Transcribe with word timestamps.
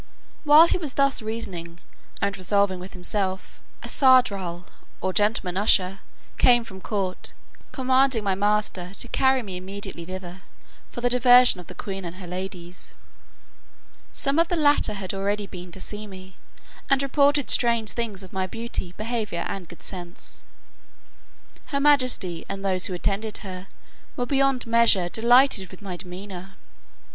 While 0.45 0.65
he 0.65 0.79
was 0.79 0.95
thus 0.95 1.21
reasoning 1.21 1.79
and 2.23 2.35
resolving 2.35 2.79
with 2.79 2.93
himself, 2.93 3.61
a 3.83 3.87
sardral, 3.87 4.63
or 4.99 5.13
gentleman 5.13 5.57
usher, 5.57 5.99
came 6.39 6.63
from 6.63 6.81
court, 6.81 7.33
commanding 7.71 8.23
my 8.23 8.33
master 8.33 8.95
to 8.97 9.07
carry 9.07 9.43
me 9.43 9.57
immediately 9.57 10.03
thither 10.03 10.41
for 10.89 11.01
the 11.01 11.09
diversion 11.11 11.59
of 11.59 11.67
the 11.67 11.75
queen 11.75 12.03
and 12.03 12.15
her 12.15 12.25
ladies. 12.25 12.95
Some 14.11 14.39
of 14.39 14.47
the 14.47 14.55
latter 14.55 14.93
had 14.93 15.13
already 15.13 15.45
been 15.45 15.71
to 15.73 15.79
see 15.79 16.07
me, 16.07 16.35
and 16.89 17.03
reported 17.03 17.51
strange 17.51 17.91
things 17.91 18.23
of 18.23 18.33
my 18.33 18.47
beauty, 18.47 18.95
behaviour, 18.97 19.45
and 19.47 19.69
good 19.69 19.83
sense. 19.83 20.43
Her 21.67 21.79
majesty, 21.79 22.43
and 22.49 22.65
those 22.65 22.87
who 22.87 22.95
attended 22.95 23.37
her, 23.45 23.67
were 24.17 24.25
beyond 24.25 24.65
measure 24.65 25.09
delighted 25.09 25.69
with 25.69 25.79
my 25.83 25.95
demeanour. 25.95 26.55